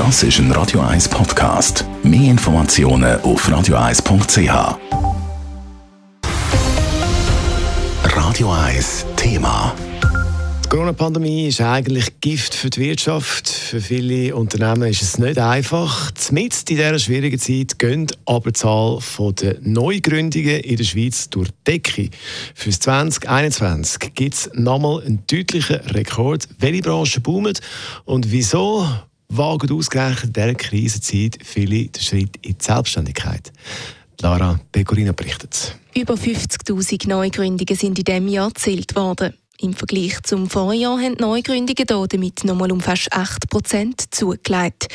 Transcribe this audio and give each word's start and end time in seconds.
Das 0.00 0.22
ist 0.22 0.38
ein 0.38 0.50
Radio 0.52 0.80
1 0.80 1.10
Podcast. 1.10 1.84
Mehr 2.02 2.30
Informationen 2.30 3.20
auf 3.20 3.46
radio1.ch. 3.46 4.78
Radio 8.04 8.50
1 8.50 9.04
Thema. 9.16 9.74
Die 10.64 10.68
Corona-Pandemie 10.70 11.48
ist 11.48 11.60
eigentlich 11.60 12.18
Gift 12.22 12.54
für 12.54 12.70
die 12.70 12.80
Wirtschaft. 12.80 13.50
Für 13.50 13.82
viele 13.82 14.34
Unternehmen 14.34 14.88
ist 14.88 15.02
es 15.02 15.18
nicht 15.18 15.38
einfach. 15.38 16.10
Mit 16.30 16.58
in 16.70 16.76
dieser 16.76 16.98
schwierigen 16.98 17.38
Zeit 17.38 17.78
gehen 17.78 18.06
aber 18.24 18.52
die 18.52 18.58
Zahl 18.58 19.00
der 19.38 19.56
Neugründungen 19.60 20.60
in 20.60 20.76
der 20.76 20.84
Schweiz 20.84 21.28
durch 21.28 21.50
die 21.50 21.72
Decke. 21.72 22.08
Für 22.54 22.70
2021 22.70 24.14
gibt 24.14 24.34
es 24.34 24.50
nochmal 24.54 25.02
einen 25.02 25.24
deutlichen 25.30 25.76
Rekord. 25.90 26.48
Welche 26.58 26.80
Branchen 26.80 27.22
boomen 27.22 27.52
und 28.06 28.32
wieso 28.32 28.86
wagen 29.30 29.70
ausgerechnet 29.72 30.24
in 30.24 30.32
dieser 30.32 30.54
Krisenzeit 30.54 31.38
viele 31.42 31.86
den 31.86 32.02
Schritt 32.02 32.36
in 32.42 32.58
die 32.58 32.64
Selbstständigkeit? 32.64 33.52
Lara 34.20 34.60
Pecorino 34.70 35.12
berichtet. 35.12 35.76
Über 35.94 36.14
50.000 36.14 37.08
Neugründungen 37.08 37.74
sind 37.74 37.98
in 37.98 38.04
diesem 38.04 38.28
Jahr 38.28 38.48
gezählt 38.48 38.94
worden. 38.94 39.34
Im 39.62 39.74
Vergleich 39.74 40.22
zum 40.22 40.48
Vorjahr 40.48 40.98
haben 40.98 41.16
die 41.16 41.22
Neugründungen 41.22 41.74
hier 41.76 42.06
damit 42.08 42.44
nochmal 42.44 42.72
um 42.72 42.80
fast 42.80 43.12
8 43.12 43.50
Prozent 43.50 44.14
zugelegt. 44.14 44.88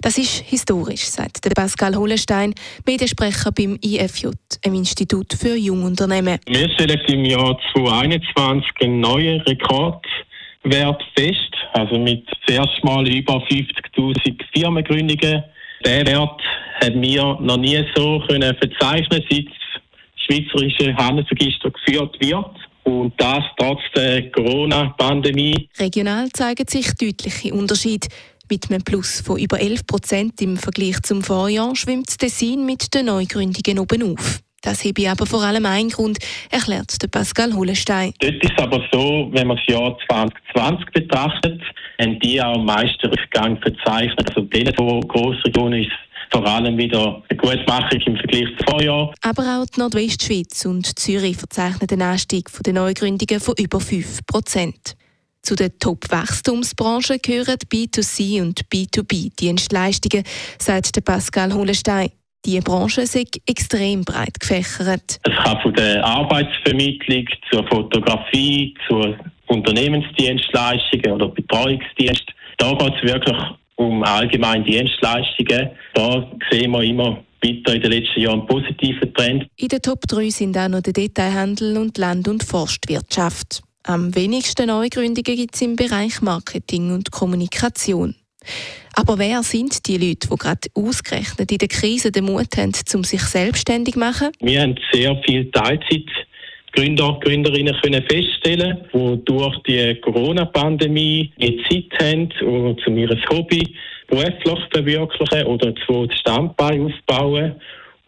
Das 0.00 0.16
ist 0.16 0.44
historisch, 0.46 1.06
sagt 1.06 1.52
Pascal 1.54 1.96
Hollenstein, 1.96 2.54
Mediensprecher 2.86 3.50
beim 3.52 3.78
IFJ, 3.84 4.28
einem 4.64 4.76
Institut 4.76 5.32
für 5.32 5.56
Jungunternehmen. 5.56 6.38
Wir 6.46 6.70
stellen 6.70 7.00
im 7.08 7.24
Jahr 7.24 7.58
2021 7.72 8.70
einen 8.80 9.00
neuen 9.00 9.40
Rekordwert 9.42 11.02
fest, 11.16 11.54
also 11.72 11.98
mit 11.98 12.26
zuerst 12.46 12.82
mal 12.84 13.06
über 13.08 13.34
50.000 13.34 14.40
Firmengründungen. 14.54 15.44
Der 15.84 16.06
Wert 16.06 16.40
haben 16.82 17.02
wir 17.02 17.38
noch 17.40 17.56
nie 17.56 17.84
so 17.94 18.22
können 18.28 18.54
verzeichnen, 18.56 19.22
seit 19.28 19.46
das 19.46 19.82
Schweizerische 20.16 20.94
Handelsregister 20.96 21.70
geführt 21.70 22.16
wird. 22.20 22.50
Und 22.84 23.12
das 23.16 23.44
trotz 23.58 23.80
der 23.94 24.30
Corona-Pandemie. 24.30 25.68
Regional 25.78 26.28
zeigen 26.30 26.66
sich 26.66 26.92
deutliche 26.94 27.54
Unterschiede. 27.54 28.08
Mit 28.50 28.70
einem 28.70 28.82
Plus 28.82 29.20
von 29.20 29.38
über 29.38 29.60
11 29.60 29.86
Prozent 29.86 30.42
im 30.42 30.56
Vergleich 30.56 31.00
zum 31.02 31.22
Vorjahr 31.22 31.74
schwimmt 31.74 32.18
Tessin 32.18 32.66
mit 32.66 32.92
den 32.92 33.06
Neugründungen 33.06 33.78
oben 33.78 34.12
auf. 34.12 34.40
Das 34.62 34.84
habe 34.84 35.10
aber 35.10 35.26
vor 35.26 35.42
allem 35.42 35.66
einen 35.66 35.90
Grund, 35.90 36.18
erklärt 36.50 36.96
Pascal 37.10 37.52
Hollenstein. 37.52 38.14
Dort 38.20 38.42
ist 38.42 38.52
es 38.56 38.62
aber 38.62 38.80
so, 38.92 39.28
wenn 39.32 39.48
man 39.48 39.56
das 39.56 39.66
Jahr 39.66 39.98
2020 40.08 40.86
betrachtet, 40.92 41.60
haben 42.00 42.18
die 42.20 42.40
auch 42.40 42.54
am 42.54 42.64
meisten 42.64 43.06
Rückgang 43.08 43.58
verzeichnet. 43.60 44.28
Also 44.28 44.42
denen, 44.42 44.72
die 44.72 45.08
Grossregionen 45.08 45.82
ist 45.82 45.92
vor 46.30 46.46
allem 46.46 46.78
wieder 46.78 47.22
eine 47.28 47.38
gute 47.38 47.64
Machung 47.66 48.00
im 48.06 48.16
Vergleich 48.16 48.48
zum 48.56 48.66
Vorjahr. 48.68 49.14
Aber 49.22 49.42
auch 49.42 49.66
die 49.66 49.80
Nordwestschweiz 49.80 50.64
und 50.64 50.98
Zürich 50.98 51.36
verzeichnen 51.36 51.88
einen 51.90 52.02
Anstieg 52.02 52.48
der 52.64 52.72
Neugründungen 52.72 53.40
von 53.40 53.54
über 53.58 53.80
5 53.80 54.26
Prozent. 54.26 54.96
Zu 55.42 55.56
den 55.56 55.76
Top-Wachstumsbranchen 55.78 57.18
gehören 57.20 57.58
B2C 57.68 58.40
und 58.40 58.62
B2B-Dienstleistungen, 58.72 60.24
sagt 60.58 61.04
Pascal 61.04 61.52
Hollenstein. 61.52 62.12
Die 62.44 62.58
Branche 62.60 63.02
ist 63.02 63.16
extrem 63.46 64.04
breit 64.04 64.40
gefächert. 64.40 65.20
Es 65.22 65.44
kann 65.44 65.60
von 65.62 65.74
der 65.74 66.04
Arbeitsvermittlung 66.04 67.24
zur 67.50 67.66
Fotografie, 67.68 68.74
zur 68.88 69.16
Unternehmensdienstleistungen 69.46 71.12
oder 71.12 71.28
Betreuungsdienst. 71.28 72.24
Da 72.58 72.72
geht 72.72 72.94
es 72.96 73.12
wirklich 73.12 73.38
um 73.76 74.02
allgemeine 74.02 74.64
Dienstleistungen. 74.64 75.70
Da 75.94 76.26
sehen 76.50 76.72
wir 76.72 76.82
immer 76.82 77.22
weiter 77.42 77.74
in 77.74 77.82
den 77.82 77.92
letzten 77.92 78.20
Jahren 78.20 78.40
einen 78.40 78.48
positiven 78.48 79.14
Trend. 79.14 79.46
In 79.56 79.68
den 79.68 79.82
Top 79.82 80.00
3 80.08 80.28
sind 80.30 80.58
auch 80.58 80.68
noch 80.68 80.80
der 80.80 80.92
Detailhandel 80.92 81.76
und 81.78 81.96
Land- 81.98 82.28
und 82.28 82.42
Forstwirtschaft. 82.42 83.62
Am 83.84 84.14
wenigsten 84.14 84.66
Neugründungen 84.66 85.36
gibt 85.36 85.54
es 85.54 85.62
im 85.62 85.74
Bereich 85.74 86.22
Marketing 86.22 86.92
und 86.92 87.10
Kommunikation. 87.10 88.14
Aber 88.94 89.18
wer 89.18 89.42
sind 89.42 89.86
die 89.88 89.96
Leute, 89.96 90.28
die 90.28 90.36
gerade 90.36 90.68
ausgerechnet 90.74 91.50
in 91.50 91.58
der 91.58 91.68
Krise 91.68 92.12
den 92.12 92.24
Mut 92.24 92.56
haben, 92.56 92.72
um 92.94 93.04
sich 93.04 93.22
selbstständig 93.22 93.94
zu 93.94 94.00
machen? 94.00 94.28
Wir 94.40 94.62
haben 94.62 94.76
sehr 94.92 95.16
viel 95.24 95.50
Teilzeit 95.50 96.04
Gründer, 96.72 97.18
Gründerinnen 97.22 97.76
können 97.82 98.02
feststellen, 98.08 98.78
die 98.94 99.24
durch 99.26 99.58
die 99.64 99.94
Corona-Pandemie 100.00 101.30
die 101.38 101.62
Zeit 101.68 102.00
haben, 102.00 102.32
um 102.46 102.78
zu 102.78 102.90
ihrem 102.90 103.18
Hobby 103.30 103.74
beruflich 104.08 104.58
verwirklichen 104.72 105.46
oder 105.46 105.74
zu 105.86 106.08
Standbein 106.14 106.86
aufbauen. 106.86 107.56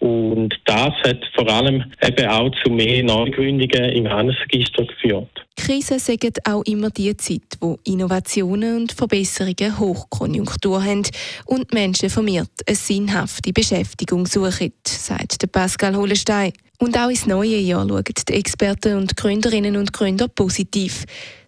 Und 0.04 0.54
das 0.66 0.92
hat 1.06 1.24
vor 1.34 1.48
allem 1.48 1.82
eben 2.02 2.26
auch 2.26 2.50
zu 2.62 2.70
mehr 2.70 3.02
Neugründungen 3.02 3.90
im 3.92 4.06
Handelsregister 4.06 4.84
geführt. 4.84 5.30
Krisen 5.56 5.98
sagen 5.98 6.34
auch 6.44 6.62
immer 6.66 6.90
die 6.90 7.16
Zeit, 7.16 7.56
wo 7.58 7.78
Innovationen 7.84 8.82
und 8.82 8.92
Verbesserungen 8.92 9.78
Hochkonjunktur 9.78 10.84
haben 10.84 11.04
und 11.46 11.72
Menschen 11.72 12.10
vermehrt 12.10 12.50
eine 12.66 12.76
sinnhafte 12.76 13.50
Beschäftigung 13.54 14.26
suchen, 14.26 14.74
sagt 14.86 15.50
Pascal 15.50 15.96
Hollenstein. 15.96 16.52
Und 16.78 16.98
auch 16.98 17.08
ins 17.08 17.26
neue 17.26 17.56
Jahr 17.56 17.88
schauen 17.88 18.04
die 18.28 18.34
Experten 18.34 18.98
und 18.98 19.16
Gründerinnen 19.16 19.78
und 19.78 19.94
Gründer 19.94 20.28
positiv. 20.28 21.06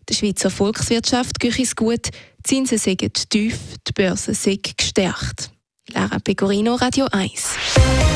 Der 0.08 0.14
Schweizer 0.14 0.48
Volkswirtschaft 0.48 1.38
geht 1.38 1.58
es 1.58 1.76
gut, 1.76 2.06
die 2.06 2.42
Zinsen 2.42 2.78
sind 2.78 3.28
tief, 3.28 3.58
die 3.86 3.92
Börse 3.92 4.32
sind 4.32 4.78
gestärkt. 4.78 5.50
Lara 5.92 6.18
Pecorino, 6.20 6.76
Radio 6.76 7.06
1. 7.12 8.15